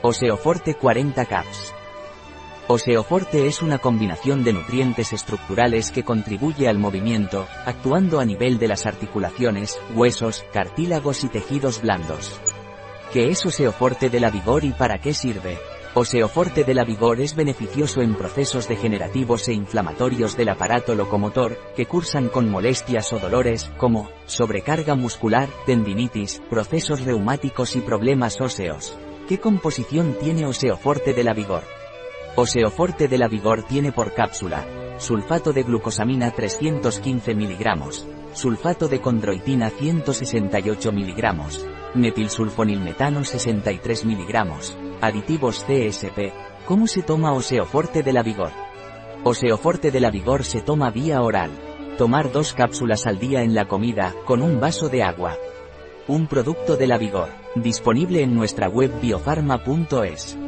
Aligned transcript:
Oseoforte 0.00 0.74
40 0.74 1.24
Caps. 1.24 1.74
Oseoforte 2.68 3.48
es 3.48 3.62
una 3.62 3.78
combinación 3.78 4.44
de 4.44 4.52
nutrientes 4.52 5.12
estructurales 5.12 5.90
que 5.90 6.04
contribuye 6.04 6.68
al 6.68 6.78
movimiento, 6.78 7.48
actuando 7.66 8.20
a 8.20 8.24
nivel 8.24 8.60
de 8.60 8.68
las 8.68 8.86
articulaciones, 8.86 9.76
huesos, 9.96 10.44
cartílagos 10.52 11.24
y 11.24 11.28
tejidos 11.28 11.82
blandos. 11.82 12.40
¿Qué 13.12 13.30
es 13.30 13.44
Oseoforte 13.44 14.08
de 14.08 14.20
la 14.20 14.30
Vigor 14.30 14.64
y 14.64 14.70
para 14.70 15.00
qué 15.00 15.12
sirve? 15.12 15.58
Oseoforte 15.94 16.62
de 16.62 16.74
la 16.74 16.84
Vigor 16.84 17.20
es 17.20 17.34
beneficioso 17.34 18.00
en 18.00 18.14
procesos 18.14 18.68
degenerativos 18.68 19.48
e 19.48 19.52
inflamatorios 19.52 20.36
del 20.36 20.50
aparato 20.50 20.94
locomotor, 20.94 21.58
que 21.74 21.86
cursan 21.86 22.28
con 22.28 22.48
molestias 22.48 23.12
o 23.12 23.18
dolores, 23.18 23.68
como 23.78 24.10
sobrecarga 24.26 24.94
muscular, 24.94 25.48
tendinitis, 25.66 26.40
procesos 26.48 27.04
reumáticos 27.04 27.74
y 27.74 27.80
problemas 27.80 28.40
óseos. 28.40 28.96
¿Qué 29.28 29.38
composición 29.38 30.16
tiene 30.18 30.46
Oseoforte 30.46 31.12
de 31.12 31.22
la 31.22 31.34
Vigor? 31.34 31.62
Oseoforte 32.34 33.08
de 33.08 33.18
la 33.18 33.28
Vigor 33.28 33.62
tiene 33.62 33.92
por 33.92 34.14
cápsula, 34.14 34.66
sulfato 34.96 35.52
de 35.52 35.64
glucosamina 35.64 36.30
315 36.30 37.34
mg, 37.34 37.92
sulfato 38.32 38.88
de 38.88 39.02
condroitina 39.02 39.68
168 39.68 40.92
mg, 40.92 41.94
metilsulfonilmetano 41.94 43.22
63 43.22 44.06
mg, 44.06 44.46
aditivos 45.02 45.62
CSP. 45.64 46.32
¿Cómo 46.64 46.86
se 46.86 47.02
toma 47.02 47.32
Oseoforte 47.32 48.02
de 48.02 48.14
la 48.14 48.22
Vigor? 48.22 48.52
Oseoforte 49.24 49.90
de 49.90 50.00
la 50.00 50.10
Vigor 50.10 50.42
se 50.42 50.62
toma 50.62 50.88
vía 50.90 51.20
oral. 51.20 51.50
Tomar 51.98 52.32
dos 52.32 52.54
cápsulas 52.54 53.06
al 53.06 53.18
día 53.18 53.42
en 53.42 53.54
la 53.54 53.68
comida, 53.68 54.14
con 54.24 54.40
un 54.40 54.58
vaso 54.58 54.88
de 54.88 55.02
agua. 55.02 55.36
Un 56.08 56.26
producto 56.26 56.78
de 56.78 56.86
la 56.86 56.96
Vigor, 56.96 57.28
disponible 57.54 58.22
en 58.22 58.34
nuestra 58.34 58.66
web 58.66 58.90
biofarma.es. 59.02 60.47